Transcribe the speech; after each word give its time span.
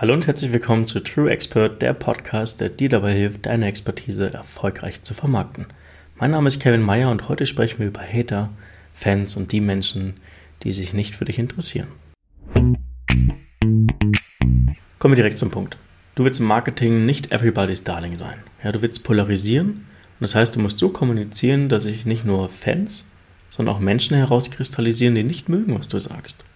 Hallo 0.00 0.14
und 0.14 0.26
herzlich 0.26 0.50
willkommen 0.50 0.86
zu 0.86 1.00
True 1.00 1.30
Expert, 1.30 1.82
der 1.82 1.92
Podcast, 1.92 2.62
der 2.62 2.70
dir 2.70 2.88
dabei 2.88 3.12
hilft, 3.12 3.44
deine 3.44 3.66
Expertise 3.66 4.32
erfolgreich 4.32 5.02
zu 5.02 5.12
vermarkten. 5.12 5.66
Mein 6.16 6.30
Name 6.30 6.48
ist 6.48 6.58
Kevin 6.58 6.80
Meyer 6.80 7.10
und 7.10 7.28
heute 7.28 7.44
sprechen 7.44 7.80
wir 7.80 7.88
über 7.88 8.00
Hater, 8.00 8.48
Fans 8.94 9.36
und 9.36 9.52
die 9.52 9.60
Menschen, 9.60 10.14
die 10.62 10.72
sich 10.72 10.94
nicht 10.94 11.16
für 11.16 11.26
dich 11.26 11.38
interessieren. 11.38 11.88
Kommen 14.98 15.12
wir 15.12 15.16
direkt 15.16 15.36
zum 15.36 15.50
Punkt. 15.50 15.76
Du 16.14 16.24
willst 16.24 16.40
im 16.40 16.46
Marketing 16.46 17.04
nicht 17.04 17.30
everybody's 17.30 17.84
darling 17.84 18.16
sein. 18.16 18.38
Ja, 18.64 18.72
du 18.72 18.80
willst 18.80 19.04
polarisieren 19.04 19.68
und 19.68 20.20
das 20.20 20.34
heißt, 20.34 20.56
du 20.56 20.60
musst 20.60 20.78
so 20.78 20.88
kommunizieren, 20.88 21.68
dass 21.68 21.82
sich 21.82 22.06
nicht 22.06 22.24
nur 22.24 22.48
Fans, 22.48 23.06
sondern 23.50 23.76
auch 23.76 23.80
Menschen 23.80 24.16
herauskristallisieren, 24.16 25.14
die 25.14 25.24
nicht 25.24 25.50
mögen, 25.50 25.78
was 25.78 25.88
du 25.88 25.98
sagst. 25.98 26.46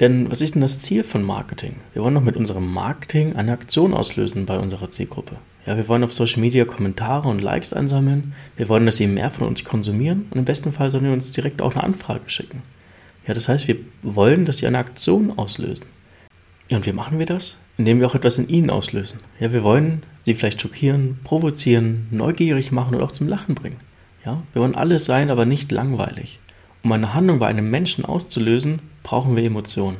Denn 0.00 0.30
was 0.30 0.42
ist 0.42 0.54
denn 0.54 0.62
das 0.62 0.78
Ziel 0.80 1.02
von 1.02 1.22
Marketing? 1.22 1.76
Wir 1.94 2.02
wollen 2.02 2.14
doch 2.14 2.22
mit 2.22 2.36
unserem 2.36 2.70
Marketing 2.70 3.34
eine 3.34 3.52
Aktion 3.52 3.94
auslösen 3.94 4.44
bei 4.44 4.58
unserer 4.58 4.90
Zielgruppe. 4.90 5.36
Ja, 5.64 5.76
wir 5.76 5.88
wollen 5.88 6.04
auf 6.04 6.12
Social 6.12 6.40
Media 6.40 6.64
Kommentare 6.64 7.28
und 7.28 7.40
Likes 7.40 7.72
einsammeln. 7.72 8.34
Wir 8.56 8.68
wollen, 8.68 8.84
dass 8.84 8.98
sie 8.98 9.06
mehr 9.06 9.30
von 9.30 9.48
uns 9.48 9.64
konsumieren 9.64 10.26
und 10.30 10.38
im 10.38 10.44
besten 10.44 10.70
Fall 10.70 10.90
sollen 10.90 11.04
wir 11.04 11.12
uns 11.12 11.32
direkt 11.32 11.62
auch 11.62 11.72
eine 11.72 11.82
Anfrage 11.82 12.28
schicken. 12.28 12.62
Ja, 13.26 13.34
das 13.34 13.48
heißt, 13.48 13.66
wir 13.66 13.76
wollen, 14.02 14.44
dass 14.44 14.58
sie 14.58 14.66
eine 14.66 14.78
Aktion 14.78 15.36
auslösen. 15.36 15.86
Ja, 16.68 16.76
und 16.76 16.86
wie 16.86 16.92
machen 16.92 17.18
wir 17.18 17.26
das? 17.26 17.58
Indem 17.78 18.00
wir 18.00 18.06
auch 18.06 18.14
etwas 18.14 18.38
in 18.38 18.48
ihnen 18.48 18.70
auslösen. 18.70 19.20
Ja, 19.40 19.52
wir 19.52 19.62
wollen 19.62 20.02
sie 20.20 20.34
vielleicht 20.34 20.60
schockieren, 20.60 21.18
provozieren, 21.24 22.06
neugierig 22.10 22.70
machen 22.70 22.94
oder 22.94 23.04
auch 23.04 23.12
zum 23.12 23.28
Lachen 23.28 23.54
bringen. 23.54 23.78
Ja, 24.24 24.42
wir 24.52 24.62
wollen 24.62 24.74
alles 24.74 25.04
sein, 25.04 25.30
aber 25.30 25.46
nicht 25.46 25.72
langweilig. 25.72 26.40
Um 26.82 26.92
eine 26.92 27.14
Handlung 27.14 27.38
bei 27.38 27.46
einem 27.48 27.70
Menschen 27.70 28.04
auszulösen, 28.04 28.80
brauchen 29.02 29.36
wir 29.36 29.44
Emotionen. 29.44 29.98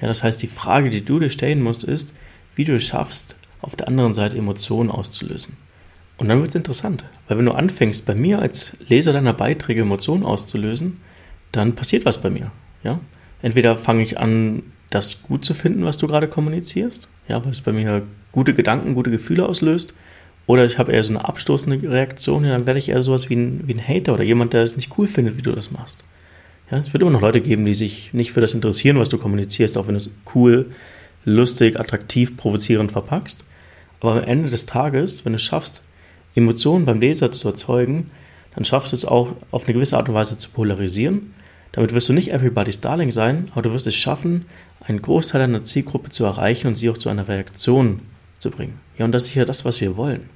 Ja, 0.00 0.08
das 0.08 0.22
heißt, 0.22 0.42
die 0.42 0.48
Frage, 0.48 0.90
die 0.90 1.04
du 1.04 1.20
dir 1.20 1.30
stellen 1.30 1.62
musst, 1.62 1.84
ist, 1.84 2.12
wie 2.54 2.64
du 2.64 2.76
es 2.76 2.84
schaffst, 2.84 3.36
auf 3.60 3.76
der 3.76 3.88
anderen 3.88 4.14
Seite 4.14 4.36
Emotionen 4.36 4.90
auszulösen. 4.90 5.56
Und 6.18 6.28
dann 6.28 6.40
wird 6.40 6.50
es 6.50 6.54
interessant, 6.54 7.04
weil 7.26 7.38
wenn 7.38 7.46
du 7.46 7.52
anfängst, 7.52 8.04
bei 8.04 8.14
mir 8.14 8.40
als 8.40 8.76
Leser 8.88 9.12
deiner 9.12 9.32
Beiträge 9.32 9.82
Emotionen 9.82 10.24
auszulösen, 10.24 11.00
dann 11.52 11.74
passiert 11.74 12.04
was 12.04 12.20
bei 12.20 12.30
mir. 12.30 12.50
Ja? 12.82 13.00
Entweder 13.40 13.76
fange 13.76 14.02
ich 14.02 14.18
an, 14.18 14.62
das 14.90 15.22
gut 15.22 15.44
zu 15.44 15.54
finden, 15.54 15.84
was 15.84 15.98
du 15.98 16.06
gerade 16.06 16.28
kommunizierst, 16.28 17.08
ja, 17.26 17.42
weil 17.42 17.50
es 17.50 17.62
bei 17.62 17.72
mir 17.72 18.02
gute 18.30 18.52
Gedanken, 18.54 18.94
gute 18.94 19.10
Gefühle 19.10 19.46
auslöst, 19.46 19.94
oder 20.46 20.64
ich 20.64 20.78
habe 20.78 20.92
eher 20.92 21.04
so 21.04 21.10
eine 21.10 21.24
abstoßende 21.26 21.90
Reaktion, 21.90 22.44
ja, 22.44 22.56
dann 22.56 22.66
werde 22.66 22.78
ich 22.78 22.88
eher 22.88 23.02
sowas 23.02 23.30
wie 23.30 23.36
ein, 23.36 23.62
wie 23.66 23.74
ein 23.74 23.86
Hater 23.86 24.14
oder 24.14 24.24
jemand, 24.24 24.52
der 24.52 24.62
es 24.62 24.76
nicht 24.76 24.96
cool 24.98 25.06
findet, 25.06 25.36
wie 25.36 25.42
du 25.42 25.52
das 25.52 25.70
machst. 25.70 26.04
Ja, 26.70 26.78
es 26.78 26.92
wird 26.92 27.02
immer 27.02 27.10
noch 27.10 27.20
Leute 27.20 27.40
geben, 27.40 27.64
die 27.64 27.74
sich 27.74 28.12
nicht 28.12 28.32
für 28.32 28.40
das 28.40 28.54
interessieren, 28.54 28.98
was 28.98 29.08
du 29.08 29.18
kommunizierst, 29.18 29.76
auch 29.78 29.86
wenn 29.86 29.94
du 29.94 29.98
es 29.98 30.16
cool, 30.34 30.70
lustig, 31.24 31.78
attraktiv, 31.78 32.36
provozierend 32.36 32.92
verpackst. 32.92 33.44
Aber 34.00 34.12
am 34.12 34.24
Ende 34.24 34.50
des 34.50 34.66
Tages, 34.66 35.24
wenn 35.24 35.32
du 35.32 35.36
es 35.36 35.42
schaffst, 35.42 35.82
Emotionen 36.34 36.86
beim 36.86 37.00
Leser 37.00 37.30
zu 37.30 37.46
erzeugen, 37.48 38.10
dann 38.54 38.64
schaffst 38.64 38.92
du 38.92 38.96
es 38.96 39.04
auch 39.04 39.32
auf 39.50 39.64
eine 39.64 39.74
gewisse 39.74 39.96
Art 39.96 40.08
und 40.08 40.14
Weise 40.14 40.36
zu 40.36 40.50
polarisieren. 40.50 41.34
Damit 41.72 41.94
wirst 41.94 42.08
du 42.08 42.12
nicht 42.12 42.32
everybody's 42.32 42.80
Darling 42.80 43.10
sein, 43.10 43.48
aber 43.52 43.62
du 43.62 43.72
wirst 43.72 43.86
es 43.86 43.94
schaffen, 43.94 44.44
einen 44.80 45.00
Großteil 45.00 45.40
deiner 45.40 45.62
Zielgruppe 45.62 46.10
zu 46.10 46.24
erreichen 46.24 46.66
und 46.66 46.74
sie 46.74 46.90
auch 46.90 46.98
zu 46.98 47.08
einer 47.08 47.28
Reaktion 47.28 48.00
zu 48.38 48.50
bringen. 48.50 48.80
Ja, 48.98 49.04
und 49.04 49.12
das 49.12 49.26
ist 49.26 49.34
ja 49.34 49.44
das, 49.44 49.64
was 49.64 49.80
wir 49.80 49.96
wollen. 49.96 50.28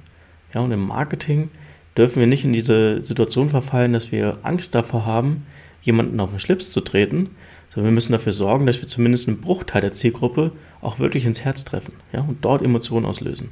Ja, 0.53 0.61
und 0.61 0.71
im 0.71 0.85
Marketing 0.85 1.49
dürfen 1.97 2.19
wir 2.19 2.27
nicht 2.27 2.43
in 2.43 2.53
diese 2.53 3.01
Situation 3.01 3.49
verfallen, 3.49 3.93
dass 3.93 4.11
wir 4.11 4.37
Angst 4.43 4.75
davor 4.75 5.05
haben, 5.05 5.45
jemanden 5.81 6.19
auf 6.19 6.31
den 6.31 6.39
Schlips 6.39 6.71
zu 6.71 6.81
treten, 6.81 7.29
sondern 7.69 7.91
wir 7.91 7.95
müssen 7.95 8.11
dafür 8.11 8.31
sorgen, 8.31 8.65
dass 8.65 8.81
wir 8.81 8.87
zumindest 8.87 9.27
einen 9.27 9.41
Bruchteil 9.41 9.81
der 9.81 9.91
Zielgruppe 9.91 10.51
auch 10.81 10.99
wirklich 10.99 11.25
ins 11.25 11.41
Herz 11.41 11.65
treffen 11.65 11.93
ja, 12.13 12.21
und 12.21 12.43
dort 12.43 12.61
Emotionen 12.61 13.05
auslösen. 13.05 13.51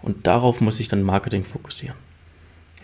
Und 0.00 0.26
darauf 0.26 0.60
muss 0.60 0.78
sich 0.78 0.88
dann 0.88 1.02
Marketing 1.02 1.44
fokussieren. 1.44 1.96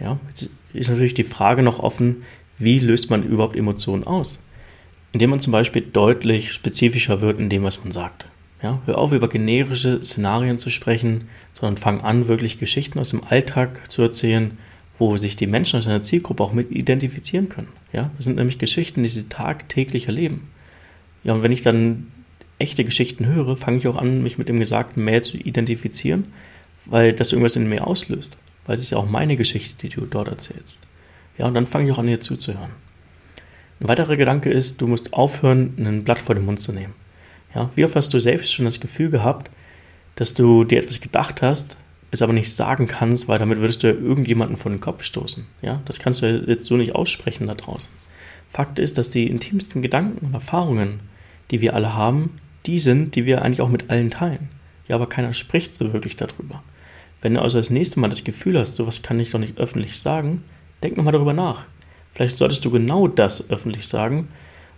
Ja, 0.00 0.18
jetzt 0.28 0.50
ist 0.72 0.90
natürlich 0.90 1.14
die 1.14 1.24
Frage 1.24 1.62
noch 1.62 1.80
offen, 1.80 2.22
wie 2.58 2.78
löst 2.78 3.10
man 3.10 3.22
überhaupt 3.22 3.56
Emotionen 3.56 4.04
aus? 4.04 4.44
Indem 5.12 5.30
man 5.30 5.40
zum 5.40 5.52
Beispiel 5.52 5.82
deutlich 5.82 6.52
spezifischer 6.52 7.20
wird 7.20 7.40
in 7.40 7.48
dem, 7.48 7.64
was 7.64 7.82
man 7.82 7.92
sagt. 7.92 8.28
Ja, 8.62 8.80
hör 8.86 8.98
auf, 8.98 9.12
über 9.12 9.28
generische 9.28 10.02
Szenarien 10.02 10.58
zu 10.58 10.70
sprechen, 10.70 11.24
sondern 11.52 11.76
fang 11.76 12.00
an, 12.00 12.26
wirklich 12.26 12.58
Geschichten 12.58 12.98
aus 12.98 13.10
dem 13.10 13.22
Alltag 13.22 13.88
zu 13.90 14.02
erzählen, 14.02 14.58
wo 14.98 15.16
sich 15.16 15.36
die 15.36 15.46
Menschen 15.46 15.78
aus 15.78 15.84
deiner 15.84 16.02
Zielgruppe 16.02 16.42
auch 16.42 16.52
mit 16.52 16.72
identifizieren 16.72 17.48
können. 17.48 17.68
Ja, 17.92 18.10
das 18.16 18.24
sind 18.24 18.36
nämlich 18.36 18.58
Geschichten, 18.58 19.02
die 19.02 19.08
sie 19.08 19.28
tagtäglich 19.28 20.08
erleben. 20.08 20.48
Ja, 21.22 21.34
und 21.34 21.42
wenn 21.42 21.52
ich 21.52 21.62
dann 21.62 22.08
echte 22.58 22.84
Geschichten 22.84 23.26
höre, 23.26 23.56
fange 23.56 23.78
ich 23.78 23.86
auch 23.86 23.96
an, 23.96 24.22
mich 24.24 24.38
mit 24.38 24.48
dem 24.48 24.58
Gesagten 24.58 25.04
mehr 25.04 25.22
zu 25.22 25.36
identifizieren, 25.36 26.24
weil 26.84 27.12
das 27.12 27.32
irgendwas 27.32 27.54
in 27.54 27.68
mir 27.68 27.86
auslöst. 27.86 28.38
Weil 28.66 28.74
es 28.74 28.80
ist 28.80 28.90
ja 28.90 28.98
auch 28.98 29.08
meine 29.08 29.36
Geschichte, 29.36 29.74
die 29.80 29.88
du 29.88 30.04
dort 30.04 30.28
erzählst. 30.28 30.86
Ja, 31.38 31.46
und 31.46 31.54
dann 31.54 31.68
fange 31.68 31.86
ich 31.86 31.92
auch 31.92 31.98
an, 31.98 32.06
dir 32.06 32.18
zuzuhören. 32.18 32.72
Ein 33.80 33.88
weiterer 33.88 34.16
Gedanke 34.16 34.50
ist, 34.50 34.80
du 34.80 34.88
musst 34.88 35.12
aufhören, 35.12 35.74
ein 35.78 36.02
Blatt 36.02 36.18
vor 36.18 36.34
den 36.34 36.44
Mund 36.44 36.58
zu 36.58 36.72
nehmen. 36.72 36.94
Ja, 37.58 37.70
wie 37.74 37.84
oft 37.84 37.96
hast 37.96 38.14
du 38.14 38.20
selbst 38.20 38.52
schon 38.52 38.66
das 38.66 38.78
Gefühl 38.78 39.10
gehabt, 39.10 39.50
dass 40.14 40.32
du 40.32 40.62
dir 40.62 40.78
etwas 40.78 41.00
gedacht 41.00 41.42
hast, 41.42 41.76
es 42.12 42.22
aber 42.22 42.32
nicht 42.32 42.54
sagen 42.54 42.86
kannst, 42.86 43.26
weil 43.26 43.40
damit 43.40 43.58
würdest 43.58 43.82
du 43.82 43.88
ja 43.88 43.94
irgendjemanden 43.94 44.56
vor 44.56 44.70
den 44.70 44.80
Kopf 44.80 45.02
stoßen. 45.02 45.44
Ja, 45.60 45.82
das 45.84 45.98
kannst 45.98 46.22
du 46.22 46.44
jetzt 46.46 46.66
so 46.66 46.76
nicht 46.76 46.94
aussprechen 46.94 47.48
da 47.48 47.56
draußen. 47.56 47.90
Fakt 48.48 48.78
ist, 48.78 48.96
dass 48.96 49.10
die 49.10 49.26
intimsten 49.26 49.82
Gedanken 49.82 50.24
und 50.24 50.34
Erfahrungen, 50.34 51.00
die 51.50 51.60
wir 51.60 51.74
alle 51.74 51.94
haben, 51.94 52.36
die 52.64 52.78
sind, 52.78 53.16
die 53.16 53.26
wir 53.26 53.42
eigentlich 53.42 53.60
auch 53.60 53.68
mit 53.68 53.90
allen 53.90 54.12
teilen. 54.12 54.50
Ja, 54.86 54.94
aber 54.94 55.08
keiner 55.08 55.34
spricht 55.34 55.74
so 55.74 55.92
wirklich 55.92 56.14
darüber. 56.14 56.62
Wenn 57.20 57.34
du 57.34 57.42
also 57.42 57.58
das 57.58 57.70
nächste 57.70 57.98
Mal 57.98 58.08
das 58.08 58.22
Gefühl 58.22 58.56
hast, 58.56 58.76
sowas 58.76 59.02
kann 59.02 59.18
ich 59.18 59.32
doch 59.32 59.40
nicht 59.40 59.58
öffentlich 59.58 59.98
sagen, 59.98 60.44
denk 60.84 60.96
nochmal 60.96 61.12
darüber 61.12 61.32
nach. 61.32 61.64
Vielleicht 62.14 62.36
solltest 62.36 62.64
du 62.64 62.70
genau 62.70 63.08
das 63.08 63.50
öffentlich 63.50 63.88
sagen 63.88 64.28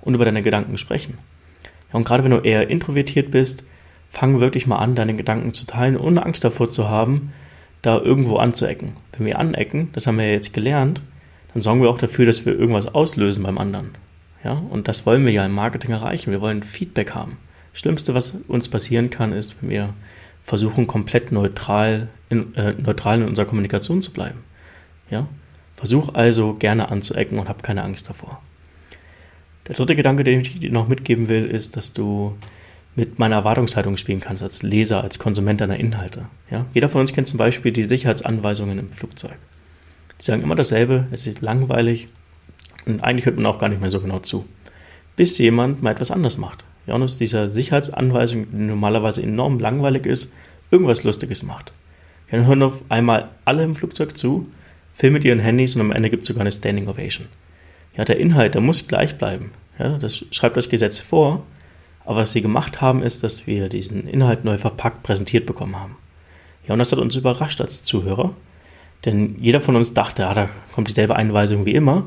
und 0.00 0.14
über 0.14 0.24
deine 0.24 0.40
Gedanken 0.40 0.78
sprechen. 0.78 1.18
Ja, 1.92 1.98
und 1.98 2.04
gerade 2.04 2.24
wenn 2.24 2.30
du 2.30 2.38
eher 2.38 2.68
introvertiert 2.68 3.30
bist, 3.30 3.64
fang 4.08 4.40
wirklich 4.40 4.66
mal 4.66 4.78
an, 4.78 4.94
deine 4.94 5.14
Gedanken 5.14 5.52
zu 5.52 5.66
teilen, 5.66 5.96
ohne 5.96 6.24
Angst 6.24 6.44
davor 6.44 6.66
zu 6.66 6.88
haben, 6.88 7.32
da 7.82 7.98
irgendwo 7.98 8.36
anzuecken. 8.36 8.92
Wenn 9.16 9.26
wir 9.26 9.38
anecken, 9.38 9.90
das 9.92 10.06
haben 10.06 10.18
wir 10.18 10.26
ja 10.26 10.32
jetzt 10.32 10.52
gelernt, 10.52 11.00
dann 11.52 11.62
sorgen 11.62 11.82
wir 11.82 11.90
auch 11.90 11.98
dafür, 11.98 12.26
dass 12.26 12.44
wir 12.44 12.58
irgendwas 12.58 12.86
auslösen 12.86 13.42
beim 13.42 13.58
anderen. 13.58 13.90
Ja, 14.44 14.52
und 14.52 14.88
das 14.88 15.06
wollen 15.06 15.24
wir 15.24 15.32
ja 15.32 15.44
im 15.44 15.52
Marketing 15.52 15.90
erreichen. 15.90 16.30
Wir 16.30 16.40
wollen 16.40 16.62
Feedback 16.62 17.14
haben. 17.14 17.36
Das 17.72 17.80
Schlimmste, 17.80 18.14
was 18.14 18.34
uns 18.48 18.68
passieren 18.68 19.10
kann, 19.10 19.32
ist, 19.32 19.62
wenn 19.62 19.70
wir 19.70 19.94
versuchen, 20.44 20.86
komplett 20.86 21.30
neutral 21.30 22.08
in, 22.28 22.54
äh, 22.54 22.72
neutral 22.72 23.20
in 23.20 23.28
unserer 23.28 23.46
Kommunikation 23.46 24.00
zu 24.00 24.12
bleiben. 24.12 24.40
Ja? 25.10 25.26
Versuch 25.76 26.14
also 26.14 26.54
gerne 26.54 26.90
anzuecken 26.90 27.38
und 27.38 27.48
hab 27.48 27.62
keine 27.62 27.82
Angst 27.82 28.08
davor. 28.08 28.40
Der 29.70 29.76
dritte 29.76 29.94
Gedanke, 29.94 30.24
den 30.24 30.40
ich 30.40 30.58
dir 30.58 30.72
noch 30.72 30.88
mitgeben 30.88 31.28
will, 31.28 31.44
ist, 31.44 31.76
dass 31.76 31.92
du 31.92 32.36
mit 32.96 33.20
meiner 33.20 33.36
Erwartungshaltung 33.36 33.96
spielen 33.96 34.18
kannst, 34.18 34.42
als 34.42 34.64
Leser, 34.64 35.04
als 35.04 35.20
Konsument 35.20 35.60
deiner 35.60 35.78
Inhalte. 35.78 36.26
Ja? 36.50 36.66
Jeder 36.74 36.88
von 36.88 37.02
uns 37.02 37.12
kennt 37.12 37.28
zum 37.28 37.38
Beispiel 37.38 37.70
die 37.70 37.84
Sicherheitsanweisungen 37.84 38.80
im 38.80 38.90
Flugzeug. 38.90 39.36
Die 40.18 40.24
sagen 40.24 40.42
immer 40.42 40.56
dasselbe, 40.56 41.06
es 41.12 41.24
ist 41.28 41.40
langweilig 41.40 42.08
und 42.84 43.04
eigentlich 43.04 43.26
hört 43.26 43.36
man 43.36 43.46
auch 43.46 43.60
gar 43.60 43.68
nicht 43.68 43.80
mehr 43.80 43.90
so 43.90 44.00
genau 44.00 44.18
zu. 44.18 44.44
Bis 45.14 45.38
jemand 45.38 45.84
mal 45.84 45.92
etwas 45.92 46.10
anders 46.10 46.36
macht. 46.36 46.64
Ja, 46.88 46.96
und 46.96 47.04
aus 47.04 47.16
dieser 47.16 47.48
Sicherheitsanweisung, 47.48 48.48
die 48.50 48.56
normalerweise 48.56 49.22
enorm 49.22 49.60
langweilig 49.60 50.04
ist, 50.04 50.34
irgendwas 50.72 51.04
Lustiges 51.04 51.44
macht. 51.44 51.72
Ja, 52.32 52.38
dann 52.38 52.48
hören 52.48 52.64
auf 52.64 52.82
einmal 52.88 53.28
alle 53.44 53.62
im 53.62 53.76
Flugzeug 53.76 54.16
zu, 54.16 54.48
filmen 54.94 55.14
mit 55.14 55.24
ihren 55.24 55.38
Handys 55.38 55.76
und 55.76 55.82
am 55.82 55.92
Ende 55.92 56.10
gibt 56.10 56.22
es 56.22 56.26
sogar 56.26 56.40
eine 56.40 56.50
Standing 56.50 56.88
Ovation. 56.88 57.28
Ja, 57.96 58.04
der 58.04 58.18
Inhalt, 58.18 58.54
der 58.54 58.60
muss 58.60 58.88
gleich 58.88 59.18
bleiben. 59.18 59.52
Ja, 59.78 59.98
das 59.98 60.24
schreibt 60.30 60.56
das 60.56 60.68
Gesetz 60.68 61.00
vor, 61.00 61.44
aber 62.04 62.18
was 62.18 62.32
sie 62.32 62.42
gemacht 62.42 62.80
haben, 62.80 63.02
ist, 63.02 63.22
dass 63.24 63.46
wir 63.46 63.68
diesen 63.68 64.06
Inhalt 64.06 64.44
neu 64.44 64.58
verpackt 64.58 65.02
präsentiert 65.02 65.46
bekommen 65.46 65.78
haben. 65.78 65.96
Ja, 66.66 66.74
und 66.74 66.78
das 66.78 66.92
hat 66.92 66.98
uns 66.98 67.16
überrascht 67.16 67.60
als 67.60 67.82
Zuhörer, 67.82 68.34
denn 69.04 69.36
jeder 69.40 69.60
von 69.60 69.76
uns 69.76 69.94
dachte, 69.94 70.26
ah, 70.26 70.34
da 70.34 70.48
kommt 70.72 70.88
dieselbe 70.88 71.16
Einweisung 71.16 71.64
wie 71.66 71.74
immer. 71.74 72.06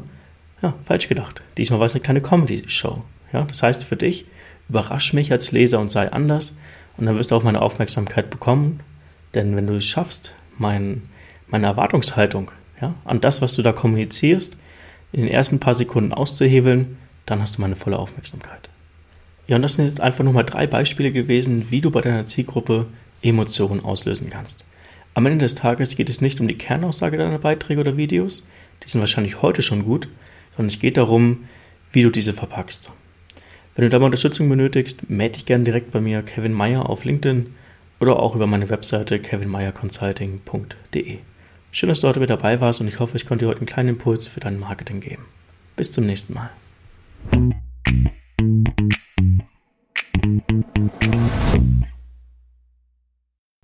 Ja, 0.62 0.74
falsch 0.86 1.10
gedacht. 1.10 1.42
Diesmal 1.58 1.80
war 1.80 1.88
es 1.88 1.96
eine 1.96 2.04
kleine 2.04 2.22
Comedy-Show. 2.22 3.02
Ja, 3.34 3.44
das 3.44 3.64
heißt 3.64 3.84
für 3.84 3.96
dich, 3.96 4.26
überrasch 4.70 5.14
mich 5.14 5.32
als 5.32 5.52
Leser 5.52 5.80
und 5.80 5.90
sei 5.90 6.12
anders 6.12 6.58
und 6.98 7.06
dann 7.06 7.18
wirst 7.18 7.32
du 7.32 7.36
auch 7.36 7.44
meine 7.44 7.62
Aufmerksamkeit 7.62 8.30
bekommen. 8.30 8.80
Denn 9.34 9.56
wenn 9.56 9.68
du 9.68 9.78
es 9.78 9.86
schaffst, 9.86 10.36
mein, 10.58 11.04
meine 11.48 11.66
Erwartungshaltung 11.68 12.52
ja, 12.80 12.94
an 13.04 13.20
das, 13.20 13.42
was 13.42 13.54
du 13.56 13.64
da 13.64 13.74
kommunizierst, 13.74 14.58
in 15.14 15.22
den 15.22 15.30
ersten 15.30 15.60
paar 15.60 15.76
Sekunden 15.76 16.14
auszuhebeln, 16.14 16.98
dann 17.26 17.40
hast 17.40 17.58
du 17.58 17.62
meine 17.62 17.78
volle 17.78 17.98
Aufmerksamkeit. 17.98 18.70
Ja, 19.48 19.56
und 19.56 19.62
das 19.62 19.76
sind 19.76 19.88
jetzt 19.88 20.02
einfach 20.02 20.24
nur 20.24 20.34
mal 20.34 20.44
drei 20.44 20.68
Beispiele 20.68 21.12
gewesen, 21.12 21.68
wie 21.70 21.82
du 21.82 21.92
bei 21.92 22.02
deiner 22.02 22.26
Zielgruppe 22.26 22.88
Emotionen 23.22 23.84
auslösen 23.84 24.30
kannst. 24.30 24.66
Am 25.14 25.26
Ende 25.26 25.46
des 25.46 25.56
Tages 25.56 25.96
geht 25.96 26.10
es 26.10 26.22
nicht 26.22 26.42
um 26.42 26.48
die 26.48 26.58
Kernaussage 26.58 27.18
deiner 27.18 27.40
Beiträge 27.40 27.82
oder 27.82 27.98
Videos, 27.98 28.48
die 28.84 28.90
sind 28.90 29.02
wahrscheinlich 29.02 29.42
heute 29.42 29.62
schon 29.62 29.86
gut, 29.86 30.10
sondern 30.56 30.74
es 30.74 30.80
geht 30.80 30.98
darum, 30.98 31.46
wie 31.92 32.04
du 32.04 32.10
diese 32.10 32.34
verpackst. 32.34 32.92
Wenn 33.76 33.84
du 33.84 33.90
da 33.90 34.00
mal 34.00 34.06
Unterstützung 34.06 34.50
benötigst, 34.50 35.10
melde 35.10 35.34
dich 35.34 35.46
gerne 35.46 35.64
direkt 35.64 35.92
bei 35.92 36.02
mir, 36.02 36.24
Kevin 36.24 36.54
Meyer, 36.54 36.90
auf 36.90 37.06
LinkedIn 37.06 37.54
oder 38.00 38.20
auch 38.20 38.36
über 38.36 38.48
meine 38.48 38.70
Webseite 38.70 39.20
kevinmeyerconsulting.de. 39.20 41.20
Schön, 41.76 41.90
dass 41.90 42.02
du 42.02 42.08
heute 42.08 42.22
wieder 42.22 42.38
dabei 42.38 42.62
warst 42.62 42.82
und 42.82 42.88
ich 42.88 43.00
hoffe, 43.00 43.18
ich 43.18 43.26
konnte 43.26 43.46
dir 43.46 43.50
heute 43.50 43.62
einen 43.62 43.66
kleinen 43.66 43.90
Impuls 43.90 44.28
für 44.28 44.40
dein 44.40 44.60
Marketing 44.60 45.00
geben. 45.00 45.26
Bis 45.76 45.92
zum 45.92 46.06
nächsten 46.06 46.36
Mal. 46.36 46.52